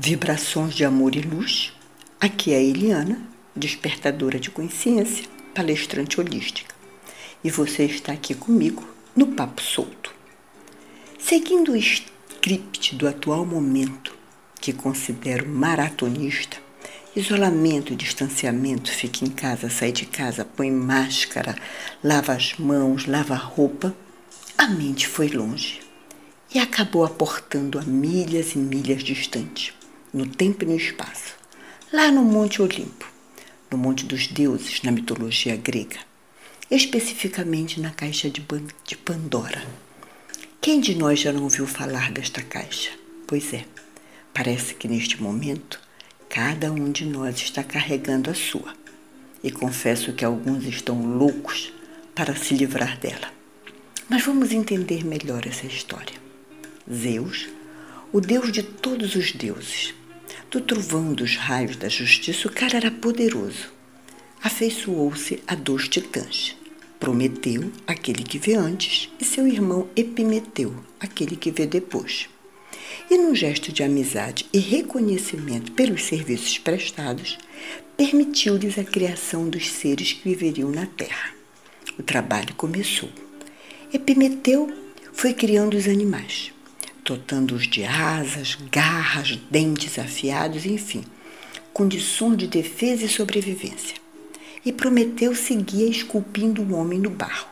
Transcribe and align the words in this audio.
Vibrações 0.00 0.74
de 0.74 0.84
amor 0.84 1.16
e 1.16 1.20
luz. 1.20 1.72
Aqui 2.20 2.52
é 2.52 2.56
a 2.56 2.62
Eliana, 2.62 3.20
despertadora 3.54 4.38
de 4.38 4.48
consciência, 4.48 5.24
palestrante 5.52 6.20
holística. 6.20 6.72
E 7.42 7.50
você 7.50 7.82
está 7.82 8.12
aqui 8.12 8.32
comigo 8.32 8.88
no 9.16 9.26
Papo 9.26 9.60
Solto. 9.60 10.14
Seguindo 11.18 11.72
o 11.72 11.76
script 11.76 12.94
do 12.94 13.08
atual 13.08 13.44
momento, 13.44 14.16
que 14.60 14.72
considero 14.72 15.48
maratonista, 15.48 16.58
isolamento 17.16 17.96
distanciamento, 17.96 18.92
fica 18.92 19.24
em 19.24 19.30
casa, 19.30 19.68
sai 19.68 19.90
de 19.90 20.06
casa, 20.06 20.44
põe 20.44 20.70
máscara, 20.70 21.56
lava 22.04 22.34
as 22.34 22.54
mãos, 22.56 23.04
lava 23.06 23.34
a 23.34 23.36
roupa, 23.36 23.92
a 24.56 24.68
mente 24.68 25.08
foi 25.08 25.26
longe 25.26 25.80
e 26.54 26.60
acabou 26.60 27.04
aportando 27.04 27.80
a 27.80 27.82
milhas 27.82 28.54
e 28.54 28.58
milhas 28.58 29.02
distante 29.02 29.76
no 30.12 30.26
tempo 30.26 30.64
e 30.64 30.66
no 30.66 30.76
espaço, 30.76 31.34
lá 31.92 32.10
no 32.10 32.22
Monte 32.22 32.62
Olimpo, 32.62 33.10
no 33.70 33.78
Monte 33.78 34.04
dos 34.04 34.26
Deuses, 34.26 34.82
na 34.82 34.90
mitologia 34.90 35.56
grega, 35.56 35.98
especificamente 36.70 37.80
na 37.80 37.90
caixa 37.90 38.30
de 38.30 38.40
Pandora. 38.96 39.62
Quem 40.60 40.80
de 40.80 40.94
nós 40.94 41.20
já 41.20 41.32
não 41.32 41.44
ouviu 41.44 41.66
falar 41.66 42.10
desta 42.10 42.42
caixa? 42.42 42.90
Pois 43.26 43.52
é, 43.52 43.64
parece 44.34 44.74
que 44.74 44.88
neste 44.88 45.22
momento 45.22 45.80
cada 46.28 46.70
um 46.72 46.90
de 46.90 47.04
nós 47.04 47.36
está 47.36 47.62
carregando 47.62 48.30
a 48.30 48.34
sua. 48.34 48.74
E 49.42 49.50
confesso 49.50 50.12
que 50.12 50.24
alguns 50.24 50.64
estão 50.64 51.00
loucos 51.16 51.72
para 52.14 52.34
se 52.34 52.54
livrar 52.54 52.98
dela. 52.98 53.32
Mas 54.08 54.24
vamos 54.24 54.52
entender 54.52 55.04
melhor 55.04 55.46
essa 55.46 55.66
história. 55.66 56.16
Zeus, 56.92 57.48
o 58.12 58.20
deus 58.20 58.50
de 58.50 58.62
todos 58.62 59.14
os 59.14 59.32
deuses, 59.32 59.94
do 60.50 60.60
trovão 60.60 61.12
dos 61.12 61.36
raios 61.36 61.76
da 61.76 61.88
justiça, 61.88 62.48
o 62.48 62.52
cara 62.52 62.76
era 62.76 62.90
poderoso. 62.90 63.70
Afeiçoou-se 64.42 65.42
a 65.46 65.54
dois 65.54 65.88
titãs, 65.88 66.56
Prometeu, 66.98 67.70
aquele 67.86 68.24
que 68.24 68.38
vê 68.38 68.54
antes, 68.54 69.10
e 69.20 69.24
seu 69.24 69.46
irmão 69.46 69.88
Epimeteu, 69.94 70.74
aquele 70.98 71.36
que 71.36 71.50
vê 71.50 71.66
depois. 71.66 72.28
E 73.10 73.18
num 73.18 73.34
gesto 73.34 73.72
de 73.72 73.82
amizade 73.82 74.46
e 74.52 74.58
reconhecimento 74.58 75.72
pelos 75.72 76.04
serviços 76.04 76.58
prestados, 76.58 77.38
permitiu-lhes 77.96 78.78
a 78.78 78.84
criação 78.84 79.48
dos 79.48 79.70
seres 79.70 80.12
que 80.12 80.28
viveriam 80.28 80.70
na 80.70 80.86
terra. 80.86 81.34
O 81.98 82.02
trabalho 82.02 82.54
começou. 82.54 83.10
Epimeteu 83.92 84.72
foi 85.12 85.34
criando 85.34 85.76
os 85.76 85.86
animais 85.86 86.52
dotando-os 87.08 87.66
de 87.66 87.84
asas, 87.84 88.58
garras, 88.70 89.38
dentes 89.50 89.98
afiados, 89.98 90.66
enfim, 90.66 91.02
condições 91.72 92.36
de 92.36 92.46
defesa 92.46 93.06
e 93.06 93.08
sobrevivência. 93.08 93.96
E 94.62 94.70
Prometeu 94.70 95.34
seguia 95.34 95.88
esculpindo 95.88 96.62
o 96.62 96.74
homem 96.74 96.98
no 96.98 97.08
barro, 97.08 97.48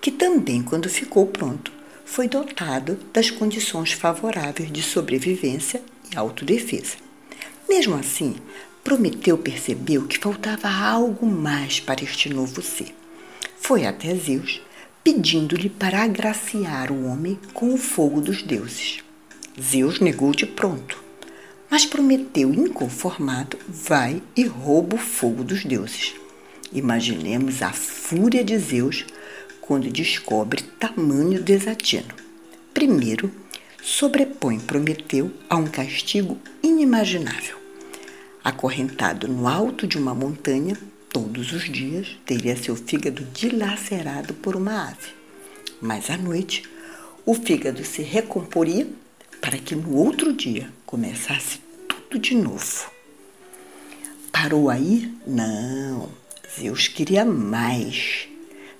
que 0.00 0.10
também, 0.10 0.62
quando 0.62 0.88
ficou 0.88 1.26
pronto, 1.26 1.70
foi 2.06 2.26
dotado 2.26 2.98
das 3.12 3.30
condições 3.30 3.92
favoráveis 3.92 4.72
de 4.72 4.82
sobrevivência 4.82 5.82
e 6.10 6.16
autodefesa. 6.16 6.96
Mesmo 7.68 7.96
assim, 7.96 8.36
Prometeu 8.82 9.36
percebeu 9.36 10.06
que 10.06 10.18
faltava 10.18 10.70
algo 10.70 11.26
mais 11.26 11.80
para 11.80 12.02
este 12.02 12.32
novo 12.32 12.62
ser. 12.62 12.94
Foi 13.58 13.84
até 13.84 14.14
Zeus 14.14 14.62
pedindo-lhe 15.06 15.68
para 15.68 16.02
agraciar 16.02 16.90
o 16.90 17.06
homem 17.06 17.38
com 17.54 17.72
o 17.72 17.78
fogo 17.78 18.20
dos 18.20 18.42
deuses. 18.42 19.04
Zeus 19.62 20.00
negou 20.00 20.32
de 20.32 20.44
pronto, 20.44 21.00
mas 21.70 21.86
Prometeu, 21.86 22.52
inconformado, 22.52 23.56
vai 23.68 24.20
e 24.34 24.42
rouba 24.42 24.96
o 24.96 24.98
fogo 24.98 25.44
dos 25.44 25.64
deuses. 25.64 26.16
Imaginemos 26.72 27.62
a 27.62 27.72
fúria 27.72 28.42
de 28.42 28.58
Zeus 28.58 29.06
quando 29.60 29.92
descobre 29.92 30.64
tamanho 30.80 31.40
desatino. 31.40 32.12
Primeiro, 32.74 33.30
sobrepõe 33.80 34.58
Prometeu 34.58 35.30
a 35.48 35.54
um 35.54 35.68
castigo 35.68 36.36
inimaginável. 36.64 37.56
Acorrentado 38.42 39.28
no 39.28 39.46
alto 39.46 39.86
de 39.86 39.98
uma 39.98 40.16
montanha, 40.16 40.76
todos 41.16 41.50
os 41.50 41.64
dias 41.64 42.08
teria 42.26 42.54
seu 42.54 42.76
fígado 42.76 43.24
dilacerado 43.32 44.34
por 44.34 44.54
uma 44.54 44.90
ave. 44.90 45.14
Mas 45.80 46.10
à 46.10 46.18
noite, 46.18 46.62
o 47.24 47.32
fígado 47.32 47.82
se 47.86 48.02
recomporia 48.02 48.86
para 49.40 49.56
que 49.56 49.74
no 49.74 49.96
outro 49.96 50.30
dia 50.30 50.70
começasse 50.84 51.58
tudo 51.88 52.18
de 52.18 52.34
novo. 52.34 52.90
Parou 54.30 54.68
aí? 54.68 55.10
Não. 55.26 56.10
Zeus 56.54 56.86
queria 56.86 57.24
mais. 57.24 58.28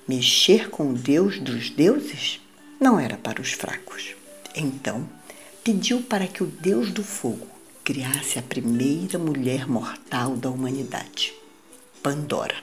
Mexer 0.07 0.69
com 0.69 0.91
o 0.91 0.93
Deus 0.93 1.39
dos 1.39 1.71
deuses 1.71 2.39
não 2.79 3.01
era 3.01 3.17
para 3.17 3.41
os 3.41 3.53
fracos. 3.53 4.15
Então, 4.55 5.09
pediu 5.65 6.03
para 6.03 6.27
que 6.27 6.43
o 6.43 6.47
Deus 6.47 6.91
do 6.91 7.03
fogo 7.03 7.49
criasse 7.83 8.39
a 8.39 8.43
primeira 8.43 9.19
mulher 9.19 9.67
mortal 9.67 10.37
da 10.37 10.51
humanidade. 10.51 11.33
Pandora, 12.07 12.55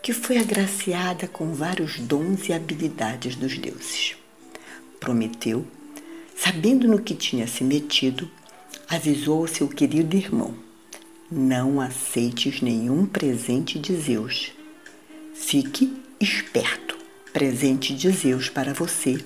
que 0.00 0.12
foi 0.12 0.38
agraciada 0.38 1.26
com 1.26 1.52
vários 1.52 1.98
dons 1.98 2.48
e 2.48 2.52
habilidades 2.52 3.34
dos 3.34 3.58
deuses. 3.58 4.14
Prometeu, 5.00 5.66
sabendo 6.36 6.86
no 6.86 7.02
que 7.02 7.12
tinha 7.12 7.48
se 7.48 7.64
metido, 7.64 8.30
avisou 8.88 9.40
ao 9.40 9.48
seu 9.48 9.66
querido 9.66 10.16
irmão: 10.16 10.54
Não 11.28 11.80
aceites 11.80 12.60
nenhum 12.62 13.04
presente 13.04 13.80
de 13.80 13.96
Zeus. 13.96 14.52
Fique 15.34 16.00
esperto. 16.20 16.96
Presente 17.32 17.96
de 17.96 18.12
Zeus 18.12 18.48
para 18.48 18.72
você 18.72 19.18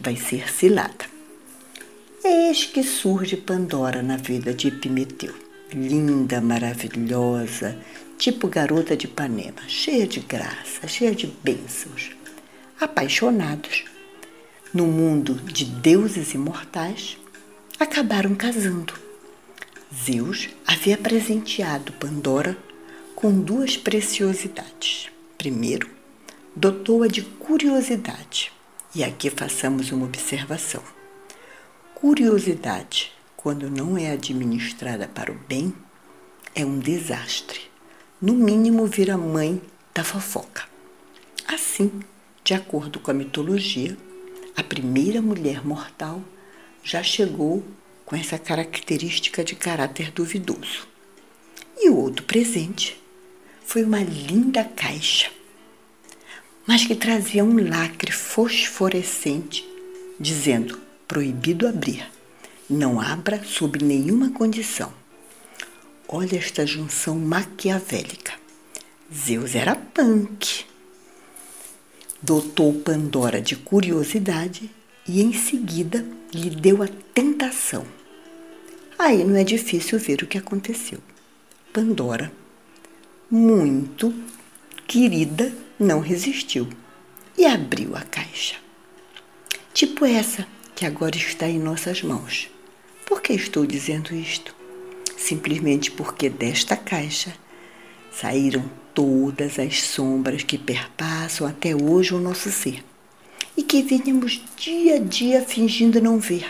vai 0.00 0.16
ser 0.16 0.50
cilada. 0.50 1.04
Eis 2.24 2.64
que 2.64 2.82
surge 2.82 3.36
Pandora 3.36 4.02
na 4.02 4.16
vida 4.16 4.54
de 4.54 4.68
Epimeteu. 4.68 5.34
Linda, 5.74 6.40
maravilhosa, 6.40 7.78
tipo 8.18 8.48
garota 8.48 8.96
de 8.96 9.06
Ipanema, 9.06 9.62
cheia 9.68 10.04
de 10.04 10.18
graça, 10.18 10.88
cheia 10.88 11.14
de 11.14 11.28
bênçãos. 11.28 12.10
Apaixonados, 12.80 13.84
no 14.74 14.86
mundo 14.86 15.34
de 15.34 15.64
deuses 15.64 16.34
imortais, 16.34 17.16
acabaram 17.78 18.34
casando. 18.34 18.92
Zeus 19.94 20.48
havia 20.66 20.98
presenteado 20.98 21.92
Pandora 21.92 22.58
com 23.14 23.40
duas 23.40 23.76
preciosidades. 23.76 25.08
Primeiro, 25.38 25.88
dotou-a 26.56 27.06
de 27.06 27.22
curiosidade. 27.22 28.52
E 28.94 29.04
aqui 29.04 29.30
façamos 29.30 29.92
uma 29.92 30.06
observação. 30.06 30.82
Curiosidade, 31.94 33.12
quando 33.36 33.70
não 33.70 33.96
é 33.96 34.10
administrada 34.10 35.06
para 35.06 35.30
o 35.30 35.38
bem, 35.48 35.72
é 36.54 36.64
um 36.64 36.78
desastre 36.78 37.67
no 38.20 38.34
mínimo 38.34 38.84
vira 38.86 39.16
mãe 39.16 39.62
da 39.94 40.02
fofoca. 40.02 40.64
Assim, 41.46 41.90
de 42.42 42.52
acordo 42.52 42.98
com 42.98 43.10
a 43.10 43.14
mitologia, 43.14 43.96
a 44.56 44.62
primeira 44.62 45.22
mulher 45.22 45.64
mortal 45.64 46.20
já 46.82 47.02
chegou 47.02 47.64
com 48.04 48.16
essa 48.16 48.38
característica 48.38 49.44
de 49.44 49.54
caráter 49.54 50.10
duvidoso. 50.10 50.88
E 51.78 51.88
o 51.88 51.96
outro 51.96 52.24
presente 52.24 53.00
foi 53.64 53.84
uma 53.84 54.02
linda 54.02 54.64
caixa, 54.64 55.30
mas 56.66 56.84
que 56.84 56.96
trazia 56.96 57.44
um 57.44 57.68
lacre 57.68 58.10
fosforescente 58.10 59.64
dizendo: 60.18 60.80
proibido 61.06 61.68
abrir, 61.68 62.10
não 62.68 63.00
abra 63.00 63.44
sob 63.44 63.78
nenhuma 63.84 64.30
condição. 64.30 64.97
Olha 66.10 66.38
esta 66.38 66.66
junção 66.66 67.16
maquiavélica. 67.16 68.32
Zeus 69.14 69.54
era 69.54 69.76
punk. 69.76 70.64
Dotou 72.22 72.72
Pandora 72.80 73.42
de 73.42 73.54
curiosidade 73.54 74.70
e 75.06 75.20
em 75.20 75.34
seguida 75.34 76.02
lhe 76.32 76.48
deu 76.48 76.82
a 76.82 76.88
tentação. 77.12 77.86
Aí 78.98 79.22
não 79.22 79.36
é 79.36 79.44
difícil 79.44 79.98
ver 79.98 80.22
o 80.22 80.26
que 80.26 80.38
aconteceu. 80.38 80.98
Pandora, 81.74 82.32
muito 83.30 84.14
querida, 84.86 85.52
não 85.78 86.00
resistiu 86.00 86.70
e 87.36 87.44
abriu 87.44 87.94
a 87.94 88.00
caixa. 88.00 88.56
Tipo 89.74 90.06
essa 90.06 90.46
que 90.74 90.86
agora 90.86 91.16
está 91.16 91.46
em 91.46 91.58
nossas 91.58 92.02
mãos. 92.02 92.48
Por 93.04 93.20
que 93.20 93.34
estou 93.34 93.66
dizendo 93.66 94.14
isto? 94.14 94.57
Simplesmente 95.28 95.90
porque 95.90 96.30
desta 96.30 96.74
caixa 96.74 97.34
saíram 98.10 98.64
todas 98.94 99.58
as 99.58 99.82
sombras 99.82 100.42
que 100.42 100.56
perpassam 100.56 101.46
até 101.46 101.76
hoje 101.76 102.14
o 102.14 102.18
nosso 102.18 102.50
ser 102.50 102.82
e 103.54 103.62
que 103.62 103.82
vínhamos 103.82 104.40
dia 104.56 104.94
a 104.94 104.98
dia 104.98 105.42
fingindo 105.42 106.00
não 106.00 106.18
ver, 106.18 106.48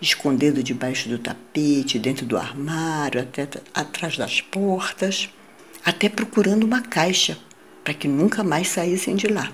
escondendo 0.00 0.62
debaixo 0.62 1.10
do 1.10 1.18
tapete, 1.18 1.98
dentro 1.98 2.24
do 2.24 2.38
armário, 2.38 3.20
até 3.20 3.46
atrás 3.74 4.16
das 4.16 4.40
portas, 4.40 5.28
até 5.84 6.08
procurando 6.08 6.64
uma 6.64 6.80
caixa 6.80 7.36
para 7.84 7.92
que 7.92 8.08
nunca 8.08 8.42
mais 8.42 8.68
saíssem 8.68 9.14
de 9.14 9.26
lá. 9.26 9.52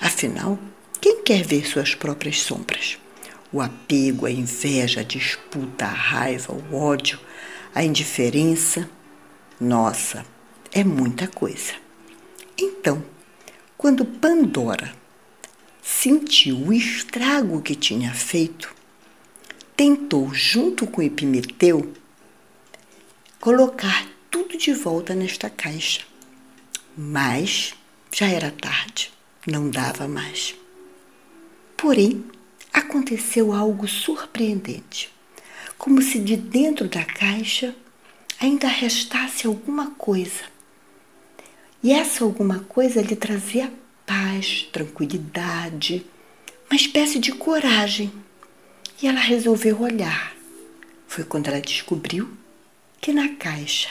Afinal, 0.00 0.58
quem 0.98 1.22
quer 1.22 1.42
ver 1.44 1.66
suas 1.66 1.94
próprias 1.94 2.40
sombras? 2.40 2.96
O 3.52 3.60
apego, 3.60 4.24
a 4.24 4.30
inveja, 4.30 5.00
a 5.00 5.04
disputa, 5.04 5.84
a 5.84 5.92
raiva, 5.92 6.52
o 6.52 6.74
ódio, 6.74 7.18
a 7.76 7.84
indiferença. 7.84 8.88
Nossa, 9.60 10.24
é 10.72 10.82
muita 10.82 11.28
coisa. 11.28 11.74
Então, 12.56 13.04
quando 13.76 14.02
Pandora 14.02 14.94
sentiu 15.82 16.56
o 16.56 16.72
estrago 16.72 17.60
que 17.60 17.74
tinha 17.74 18.14
feito, 18.14 18.74
tentou, 19.76 20.32
junto 20.32 20.86
com 20.86 21.02
Epimeteu, 21.02 21.92
colocar 23.38 24.08
tudo 24.30 24.56
de 24.56 24.72
volta 24.72 25.14
nesta 25.14 25.50
caixa. 25.50 26.00
Mas 26.96 27.74
já 28.10 28.26
era 28.26 28.50
tarde, 28.50 29.12
não 29.46 29.68
dava 29.68 30.08
mais. 30.08 30.54
Porém, 31.76 32.24
aconteceu 32.72 33.52
algo 33.52 33.86
surpreendente, 33.86 35.14
como 35.78 36.02
se 36.02 36.18
de 36.18 36.36
dentro 36.36 36.88
da 36.88 37.04
caixa 37.04 37.74
ainda 38.40 38.68
restasse 38.68 39.46
alguma 39.46 39.90
coisa. 39.92 40.44
E 41.82 41.92
essa 41.92 42.24
alguma 42.24 42.60
coisa 42.60 43.00
lhe 43.02 43.16
trazia 43.16 43.72
paz, 44.04 44.68
tranquilidade, 44.72 46.04
uma 46.70 46.76
espécie 46.76 47.18
de 47.18 47.32
coragem. 47.32 48.12
E 49.00 49.06
ela 49.06 49.20
resolveu 49.20 49.80
olhar. 49.80 50.34
Foi 51.06 51.22
quando 51.22 51.48
ela 51.48 51.60
descobriu 51.60 52.30
que 53.00 53.12
na 53.12 53.28
caixa, 53.36 53.90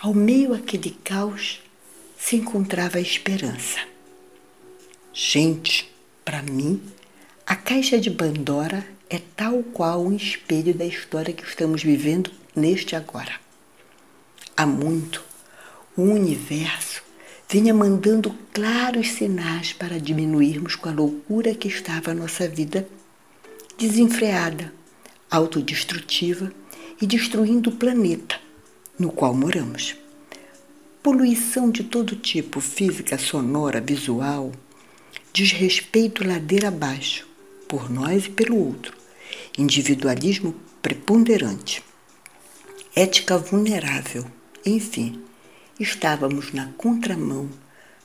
ao 0.00 0.14
meio 0.14 0.54
aquele 0.54 0.90
caos, 1.04 1.60
se 2.18 2.36
encontrava 2.36 2.98
a 2.98 3.02
esperança. 3.02 3.80
Gente, 5.12 5.92
para 6.24 6.42
mim, 6.42 6.82
a 7.46 7.54
caixa 7.54 7.98
de 7.98 8.10
Pandora 8.10 8.84
é 9.14 9.22
tal 9.36 9.62
qual 9.62 10.04
um 10.04 10.12
espelho 10.12 10.74
da 10.74 10.84
história 10.84 11.32
que 11.32 11.44
estamos 11.44 11.84
vivendo 11.84 12.32
neste 12.54 12.96
agora. 12.96 13.32
Há 14.56 14.66
muito, 14.66 15.22
o 15.96 16.02
universo 16.02 17.00
vinha 17.48 17.72
mandando 17.72 18.34
claros 18.52 19.12
sinais 19.12 19.72
para 19.72 20.00
diminuirmos 20.00 20.74
com 20.74 20.88
a 20.88 20.92
loucura 20.92 21.54
que 21.54 21.68
estava 21.68 22.10
a 22.10 22.14
nossa 22.14 22.48
vida 22.48 22.88
desenfreada, 23.78 24.72
autodestrutiva 25.30 26.52
e 27.00 27.06
destruindo 27.06 27.70
o 27.70 27.76
planeta 27.76 28.40
no 28.98 29.12
qual 29.12 29.32
moramos. 29.32 29.94
Poluição 31.04 31.70
de 31.70 31.84
todo 31.84 32.16
tipo, 32.16 32.60
física, 32.60 33.16
sonora, 33.16 33.80
visual, 33.80 34.50
desrespeito 35.32 36.26
ladeira 36.26 36.66
abaixo, 36.66 37.28
por 37.68 37.88
nós 37.88 38.26
e 38.26 38.30
pelo 38.30 38.56
outro, 38.56 39.03
individualismo 39.56 40.54
preponderante, 40.82 41.82
ética 42.94 43.38
vulnerável, 43.38 44.26
enfim, 44.66 45.22
estávamos 45.78 46.52
na 46.52 46.66
contramão 46.76 47.48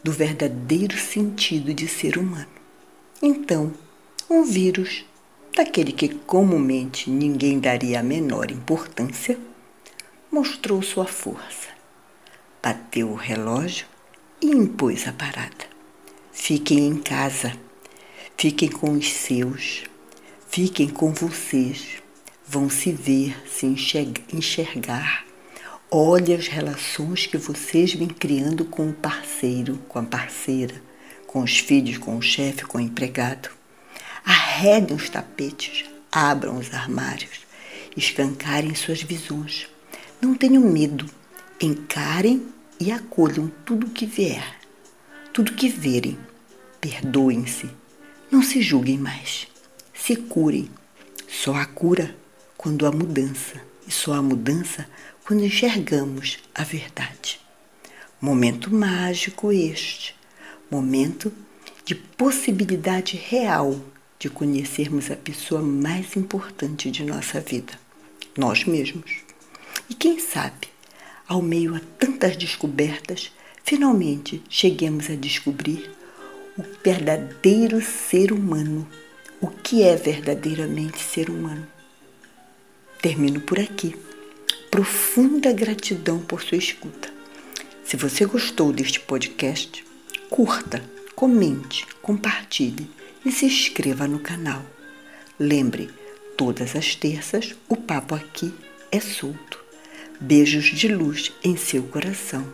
do 0.03 0.11
verdadeiro 0.11 0.97
sentido 0.97 1.73
de 1.73 1.87
ser 1.87 2.17
humano. 2.17 2.47
Então, 3.21 3.73
um 4.29 4.43
vírus, 4.43 5.03
daquele 5.55 5.91
que 5.91 6.09
comumente 6.09 7.09
ninguém 7.09 7.59
daria 7.59 7.99
a 7.99 8.03
menor 8.03 8.51
importância, 8.51 9.37
mostrou 10.31 10.81
sua 10.83 11.05
força, 11.05 11.69
bateu 12.61 13.09
o 13.09 13.15
relógio 13.15 13.87
e 14.39 14.47
impôs 14.47 15.07
a 15.07 15.11
parada. 15.11 15.67
Fiquem 16.31 16.87
em 16.87 16.97
casa, 16.97 17.53
fiquem 18.37 18.69
com 18.69 18.91
os 18.91 19.11
seus, 19.11 19.83
fiquem 20.49 20.89
com 20.89 21.11
vocês, 21.13 22.01
vão 22.47 22.69
se 22.69 22.91
ver, 22.91 23.35
se 23.47 23.65
enxergar 24.33 25.29
Olhe 25.91 26.35
as 26.35 26.47
relações 26.47 27.25
que 27.25 27.35
vocês 27.35 27.95
vêm 27.95 28.09
criando 28.09 28.63
com 28.63 28.91
o 28.91 28.93
parceiro, 28.93 29.79
com 29.87 29.97
a 29.97 30.03
parceira, 30.03 30.79
com 31.25 31.41
os 31.41 31.57
filhos, 31.57 31.97
com 31.97 32.15
o 32.15 32.21
chefe, 32.21 32.63
com 32.63 32.77
o 32.77 32.81
empregado. 32.81 33.49
Arredem 34.23 34.95
os 34.95 35.09
tapetes, 35.09 35.85
abram 36.11 36.59
os 36.59 36.71
armários, 36.71 37.39
escancarem 37.97 38.75
suas 38.75 39.01
visões. 39.01 39.67
Não 40.21 40.35
tenham 40.35 40.61
medo, 40.61 41.07
encarem 41.59 42.45
e 42.79 42.91
acolham 42.91 43.51
tudo 43.65 43.87
o 43.87 43.89
que 43.89 44.05
vier, 44.05 44.59
tudo 45.33 45.53
que 45.53 45.69
verem. 45.69 46.19
Perdoem-se, 46.79 47.67
não 48.29 48.43
se 48.43 48.61
julguem 48.61 48.99
mais, 48.99 49.47
se 49.99 50.15
curem. 50.15 50.69
Só 51.27 51.53
há 51.53 51.65
cura 51.65 52.15
quando 52.57 52.85
há 52.85 52.91
mudança, 52.91 53.61
e 53.87 53.91
só 53.91 54.13
há 54.13 54.21
mudança 54.21 54.87
quando 55.25 55.45
enxergamos 55.45 56.39
a 56.55 56.63
verdade. 56.63 57.39
Momento 58.19 58.73
mágico 58.73 59.51
este, 59.51 60.15
momento 60.69 61.31
de 61.85 61.95
possibilidade 61.95 63.15
real 63.17 63.79
de 64.17 64.29
conhecermos 64.29 65.09
a 65.09 65.15
pessoa 65.15 65.61
mais 65.61 66.15
importante 66.15 66.91
de 66.91 67.03
nossa 67.03 67.39
vida, 67.39 67.73
nós 68.37 68.65
mesmos. 68.65 69.11
E 69.89 69.93
quem 69.93 70.19
sabe, 70.19 70.67
ao 71.27 71.41
meio 71.41 71.75
a 71.75 71.81
tantas 71.97 72.35
descobertas, 72.35 73.31
finalmente 73.63 74.41
cheguemos 74.49 75.09
a 75.09 75.15
descobrir 75.15 75.89
o 76.57 76.63
verdadeiro 76.83 77.81
ser 77.81 78.33
humano, 78.33 78.87
o 79.41 79.47
que 79.47 79.83
é 79.83 79.95
verdadeiramente 79.95 81.00
ser 81.00 81.30
humano. 81.30 81.68
Termino 83.01 83.39
por 83.41 83.59
aqui 83.59 83.95
profunda 84.69 85.51
gratidão 85.51 86.19
por 86.19 86.41
sua 86.41 86.57
escuta. 86.57 87.09
Se 87.83 87.97
você 87.97 88.25
gostou 88.25 88.71
deste 88.71 89.00
podcast, 89.00 89.83
curta, 90.30 90.83
comente, 91.15 91.88
compartilhe 92.01 92.89
e 93.25 93.31
se 93.31 93.45
inscreva 93.45 94.07
no 94.07 94.19
canal. 94.19 94.63
Lembre, 95.39 95.89
todas 96.38 96.75
as 96.75 96.95
terças 96.95 97.56
o 97.68 97.75
papo 97.75 98.13
aqui 98.13 98.54
é 98.92 98.99
solto. 98.99 99.59
Beijos 100.19 100.66
de 100.66 100.87
luz 100.87 101.31
em 101.44 101.57
seu 101.57 101.83
coração. 101.83 102.45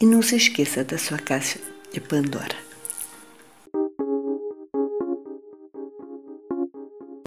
E 0.00 0.06
não 0.06 0.22
se 0.22 0.36
esqueça 0.36 0.82
da 0.82 0.96
sua 0.96 1.18
caixa 1.18 1.58
de 1.92 2.00
Pandora. 2.00 2.56